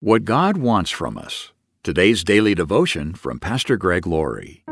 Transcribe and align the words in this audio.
What 0.00 0.24
God 0.24 0.58
Wants 0.58 0.92
from 0.92 1.18
Us. 1.18 1.50
Today's 1.82 2.22
daily 2.22 2.54
devotion 2.54 3.14
from 3.14 3.40
Pastor 3.40 3.76
Greg 3.76 4.06
Laurie. 4.06 4.62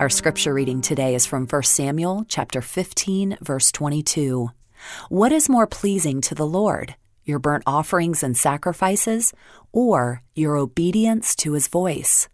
Our 0.00 0.08
scripture 0.08 0.52
reading 0.52 0.80
today 0.80 1.14
is 1.14 1.24
from 1.24 1.46
1 1.46 1.62
Samuel 1.62 2.24
chapter 2.26 2.60
15 2.60 3.38
verse 3.40 3.70
22. 3.70 4.50
What 5.08 5.30
is 5.30 5.48
more 5.48 5.68
pleasing 5.68 6.20
to 6.22 6.34
the 6.34 6.46
Lord, 6.48 6.96
your 7.24 7.38
burnt 7.38 7.62
offerings 7.64 8.24
and 8.24 8.36
sacrifices, 8.36 9.32
or 9.70 10.22
your 10.34 10.56
obedience 10.56 11.36
to 11.36 11.52
his 11.52 11.68
voice? 11.68 12.28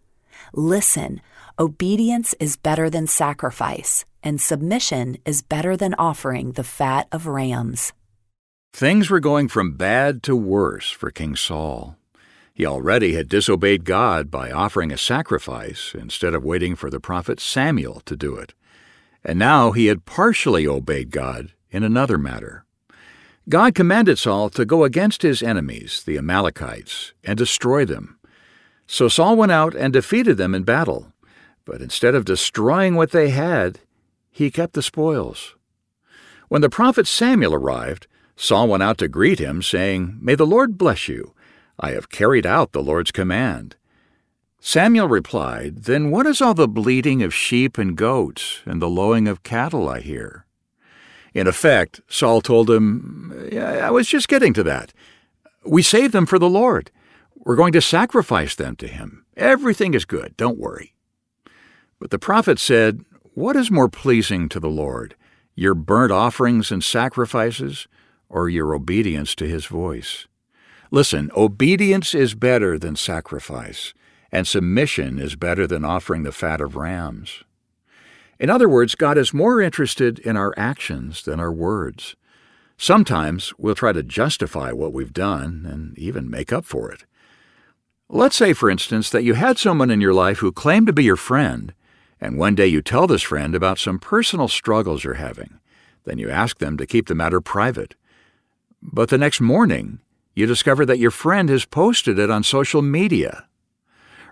Listen, 0.55 1.21
obedience 1.59 2.33
is 2.39 2.57
better 2.57 2.89
than 2.89 3.05
sacrifice 3.05 4.05
and 4.25 4.41
submission 4.41 5.17
is 5.23 5.41
better 5.41 5.77
than 5.77 5.93
offering 5.93 6.51
the 6.51 6.63
fat 6.63 7.07
of 7.11 7.27
rams. 7.27 7.93
Things 8.73 9.09
were 9.09 9.21
going 9.21 9.47
from 9.47 9.77
bad 9.77 10.21
to 10.23 10.35
worse 10.35 10.89
for 10.89 11.11
King 11.11 11.37
Saul. 11.37 11.95
He 12.53 12.65
already 12.65 13.13
had 13.13 13.29
disobeyed 13.29 13.85
God 13.85 14.31
by 14.31 14.51
offering 14.51 14.91
a 14.91 14.97
sacrifice 14.97 15.93
instead 15.93 16.33
of 16.33 16.43
waiting 16.43 16.75
for 16.75 16.89
the 16.89 16.99
prophet 16.99 17.39
Samuel 17.39 18.01
to 18.05 18.17
do 18.17 18.35
it. 18.35 18.53
And 19.23 19.37
now 19.37 19.71
he 19.71 19.85
had 19.85 20.05
partially 20.05 20.67
obeyed 20.67 21.11
God 21.11 21.53
in 21.69 21.83
another 21.83 22.17
matter. 22.17 22.65
God 23.47 23.75
commanded 23.75 24.17
Saul 24.17 24.49
to 24.49 24.65
go 24.65 24.83
against 24.83 25.21
his 25.21 25.43
enemies, 25.43 26.01
the 26.03 26.17
Amalekites, 26.17 27.13
and 27.23 27.37
destroy 27.37 27.85
them. 27.85 28.17
So 28.87 29.07
Saul 29.07 29.35
went 29.35 29.51
out 29.51 29.75
and 29.75 29.93
defeated 29.93 30.37
them 30.37 30.55
in 30.55 30.63
battle. 30.63 31.11
But 31.65 31.81
instead 31.81 32.15
of 32.15 32.25
destroying 32.25 32.95
what 32.95 33.11
they 33.11 33.29
had, 33.29 33.79
he 34.35 34.51
kept 34.51 34.73
the 34.73 34.81
spoils. 34.81 35.55
When 36.49 36.59
the 36.59 36.69
prophet 36.69 37.07
Samuel 37.07 37.53
arrived, 37.53 38.05
Saul 38.35 38.67
went 38.67 38.83
out 38.83 38.97
to 38.97 39.07
greet 39.07 39.39
him, 39.39 39.61
saying, 39.61 40.17
May 40.19 40.35
the 40.35 40.45
Lord 40.45 40.77
bless 40.77 41.07
you. 41.07 41.33
I 41.79 41.91
have 41.91 42.09
carried 42.09 42.45
out 42.45 42.73
the 42.73 42.83
Lord's 42.83 43.11
command. 43.11 43.77
Samuel 44.59 45.07
replied, 45.07 45.83
Then 45.83 46.11
what 46.11 46.25
is 46.25 46.41
all 46.41 46.53
the 46.53 46.67
bleating 46.67 47.23
of 47.23 47.33
sheep 47.33 47.77
and 47.77 47.95
goats 47.95 48.59
and 48.65 48.81
the 48.81 48.89
lowing 48.89 49.29
of 49.29 49.43
cattle 49.43 49.87
I 49.87 50.01
hear? 50.01 50.45
In 51.33 51.47
effect, 51.47 52.01
Saul 52.09 52.41
told 52.41 52.69
him, 52.69 53.49
I 53.57 53.89
was 53.89 54.05
just 54.05 54.27
getting 54.27 54.53
to 54.55 54.63
that. 54.63 54.91
We 55.65 55.81
saved 55.81 56.13
them 56.13 56.25
for 56.25 56.39
the 56.39 56.49
Lord. 56.49 56.91
We're 57.37 57.55
going 57.55 57.71
to 57.71 57.81
sacrifice 57.81 58.53
them 58.53 58.75
to 58.77 58.87
him. 58.87 59.25
Everything 59.37 59.93
is 59.93 60.03
good, 60.03 60.35
don't 60.35 60.59
worry. 60.59 60.93
But 62.01 62.09
the 62.09 62.19
prophet 62.19 62.59
said, 62.59 63.05
what 63.35 63.57
is 63.57 63.69
more 63.69 63.89
pleasing 63.89 64.47
to 64.47 64.61
the 64.61 64.69
Lord, 64.69 65.13
your 65.55 65.75
burnt 65.75 66.11
offerings 66.11 66.71
and 66.71 66.81
sacrifices, 66.81 67.85
or 68.29 68.47
your 68.47 68.73
obedience 68.73 69.35
to 69.35 69.45
his 69.45 69.65
voice? 69.65 70.25
Listen, 70.89 71.29
obedience 71.35 72.15
is 72.15 72.33
better 72.33 72.79
than 72.79 72.95
sacrifice, 72.95 73.93
and 74.31 74.47
submission 74.47 75.19
is 75.19 75.35
better 75.35 75.67
than 75.67 75.83
offering 75.83 76.23
the 76.23 76.31
fat 76.31 76.61
of 76.61 76.77
rams. 76.77 77.43
In 78.39 78.49
other 78.49 78.69
words, 78.69 78.95
God 78.95 79.17
is 79.17 79.33
more 79.33 79.61
interested 79.61 80.17
in 80.19 80.37
our 80.37 80.53
actions 80.55 81.23
than 81.23 81.39
our 81.41 81.51
words. 81.51 82.15
Sometimes 82.77 83.53
we'll 83.57 83.75
try 83.75 83.91
to 83.91 84.01
justify 84.03 84.71
what 84.71 84.93
we've 84.93 85.13
done 85.13 85.67
and 85.69 85.97
even 85.99 86.29
make 86.29 86.53
up 86.53 86.63
for 86.63 86.89
it. 86.89 87.03
Let's 88.07 88.37
say, 88.37 88.53
for 88.53 88.69
instance, 88.69 89.09
that 89.09 89.23
you 89.23 89.33
had 89.33 89.57
someone 89.57 89.91
in 89.91 89.99
your 89.99 90.13
life 90.13 90.37
who 90.37 90.53
claimed 90.53 90.87
to 90.87 90.93
be 90.93 91.03
your 91.03 91.17
friend 91.17 91.73
and 92.19 92.37
one 92.37 92.55
day 92.55 92.67
you 92.67 92.81
tell 92.81 93.07
this 93.07 93.21
friend 93.21 93.55
about 93.55 93.79
some 93.79 93.99
personal 93.99 94.47
struggles 94.47 95.03
you're 95.03 95.15
having. 95.15 95.59
Then 96.05 96.17
you 96.17 96.29
ask 96.29 96.59
them 96.59 96.77
to 96.77 96.85
keep 96.85 97.07
the 97.07 97.15
matter 97.15 97.41
private. 97.41 97.95
But 98.81 99.09
the 99.09 99.17
next 99.17 99.41
morning, 99.41 99.99
you 100.33 100.45
discover 100.45 100.85
that 100.85 100.99
your 100.99 101.11
friend 101.11 101.49
has 101.49 101.65
posted 101.65 102.19
it 102.19 102.29
on 102.29 102.43
social 102.43 102.81
media. 102.81 103.47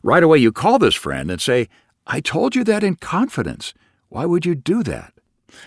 Right 0.03 0.23
away, 0.23 0.37
you 0.39 0.51
call 0.51 0.79
this 0.79 0.95
friend 0.95 1.31
and 1.31 1.41
say, 1.41 1.69
I 2.05 2.19
told 2.19 2.55
you 2.55 2.63
that 2.65 2.83
in 2.83 2.95
confidence. 2.95 3.73
Why 4.09 4.25
would 4.25 4.45
you 4.45 4.53
do 4.53 4.83
that? 4.83 5.13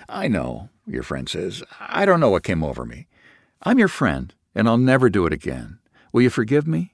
I 0.08 0.28
know, 0.28 0.68
your 0.86 1.02
friend 1.02 1.28
says. 1.28 1.62
I 1.80 2.04
don't 2.04 2.20
know 2.20 2.30
what 2.30 2.42
came 2.42 2.62
over 2.62 2.84
me. 2.84 3.06
I'm 3.62 3.78
your 3.78 3.88
friend, 3.88 4.34
and 4.54 4.68
I'll 4.68 4.78
never 4.78 5.08
do 5.08 5.26
it 5.26 5.32
again. 5.32 5.78
Will 6.12 6.22
you 6.22 6.30
forgive 6.30 6.66
me? 6.66 6.92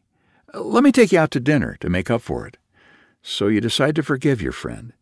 Let 0.55 0.85
me 0.85 0.93
take 0.93 1.13
you 1.13 1.19
out 1.19 1.31
to 1.33 1.41
dinner 1.41 1.77
to 1.81 1.91
make 1.91 2.11
up 2.11 2.23
for 2.23 2.47
it. 2.47 2.59
So 3.23 3.49
you 3.49 3.61
decide 3.61 3.97
to 3.97 4.03
forgive 4.03 4.41
your 4.41 4.53
friend. 4.53 4.93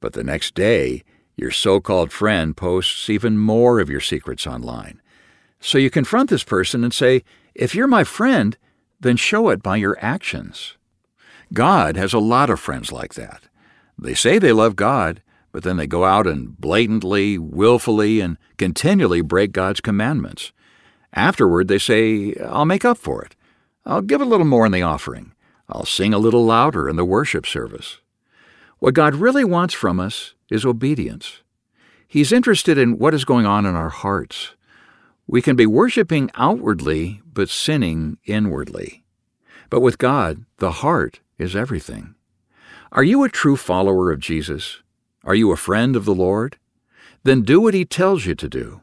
But 0.00 0.12
the 0.12 0.24
next 0.24 0.54
day, 0.54 1.02
your 1.36 1.50
so 1.50 1.80
called 1.80 2.12
friend 2.12 2.56
posts 2.56 3.08
even 3.08 3.38
more 3.38 3.80
of 3.80 3.90
your 3.90 4.00
secrets 4.00 4.46
online. 4.46 5.00
So 5.60 5.78
you 5.78 5.90
confront 5.90 6.30
this 6.30 6.44
person 6.44 6.84
and 6.84 6.92
say, 6.92 7.22
If 7.54 7.74
you're 7.74 7.88
my 7.88 8.04
friend, 8.04 8.56
then 9.00 9.16
show 9.16 9.48
it 9.48 9.62
by 9.62 9.76
your 9.76 9.96
actions. 10.00 10.76
God 11.52 11.96
has 11.96 12.12
a 12.12 12.18
lot 12.18 12.50
of 12.50 12.60
friends 12.60 12.92
like 12.92 13.14
that. 13.14 13.42
They 13.96 14.14
say 14.14 14.38
they 14.38 14.52
love 14.52 14.76
God, 14.76 15.22
but 15.52 15.62
then 15.62 15.76
they 15.76 15.86
go 15.86 16.04
out 16.04 16.26
and 16.26 16.58
blatantly, 16.60 17.38
willfully, 17.38 18.20
and 18.20 18.36
continually 18.58 19.22
break 19.22 19.52
God's 19.52 19.80
commandments. 19.80 20.52
Afterward, 21.12 21.68
they 21.68 21.78
say, 21.78 22.34
I'll 22.44 22.66
make 22.66 22.84
up 22.84 22.98
for 22.98 23.22
it. 23.24 23.34
I'll 23.86 24.02
give 24.02 24.20
a 24.20 24.26
little 24.26 24.46
more 24.46 24.66
in 24.66 24.72
the 24.72 24.82
offering. 24.82 25.32
I'll 25.68 25.86
sing 25.86 26.12
a 26.12 26.18
little 26.18 26.44
louder 26.44 26.88
in 26.88 26.96
the 26.96 27.04
worship 27.04 27.46
service. 27.46 27.98
What 28.78 28.94
God 28.94 29.16
really 29.16 29.44
wants 29.44 29.74
from 29.74 29.98
us 29.98 30.34
is 30.50 30.64
obedience. 30.64 31.42
He's 32.06 32.32
interested 32.32 32.78
in 32.78 32.98
what 32.98 33.12
is 33.12 33.24
going 33.24 33.44
on 33.44 33.66
in 33.66 33.74
our 33.74 33.88
hearts. 33.88 34.54
We 35.26 35.42
can 35.42 35.56
be 35.56 35.66
worshiping 35.66 36.30
outwardly, 36.36 37.20
but 37.32 37.48
sinning 37.48 38.18
inwardly. 38.24 39.02
But 39.68 39.80
with 39.80 39.98
God, 39.98 40.44
the 40.58 40.70
heart 40.70 41.20
is 41.38 41.56
everything. 41.56 42.14
Are 42.92 43.02
you 43.02 43.24
a 43.24 43.28
true 43.28 43.56
follower 43.56 44.12
of 44.12 44.20
Jesus? 44.20 44.80
Are 45.24 45.34
you 45.34 45.50
a 45.50 45.56
friend 45.56 45.96
of 45.96 46.04
the 46.04 46.14
Lord? 46.14 46.56
Then 47.24 47.42
do 47.42 47.60
what 47.60 47.74
he 47.74 47.84
tells 47.84 48.26
you 48.26 48.34
to 48.36 48.48
do. 48.48 48.80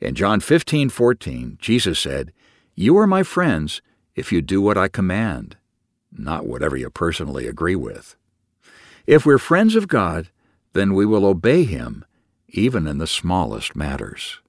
In 0.00 0.14
John 0.14 0.40
15:14, 0.40 1.58
Jesus 1.60 2.00
said, 2.00 2.32
"You 2.74 2.96
are 2.96 3.06
my 3.06 3.22
friends 3.22 3.82
if 4.16 4.32
you 4.32 4.40
do 4.40 4.60
what 4.60 4.78
I 4.78 4.88
command, 4.88 5.56
not 6.10 6.46
whatever 6.46 6.76
you 6.76 6.90
personally 6.90 7.46
agree 7.46 7.76
with." 7.76 8.16
If 9.06 9.26
we're 9.26 9.38
friends 9.38 9.74
of 9.74 9.88
God, 9.88 10.28
then 10.74 10.94
we 10.94 11.04
will 11.04 11.26
obey 11.26 11.64
Him, 11.64 12.04
even 12.48 12.86
in 12.86 12.98
the 12.98 13.06
smallest 13.06 13.74
matters. 13.74 14.40